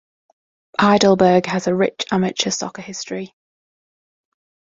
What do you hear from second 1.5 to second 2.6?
a rich amateur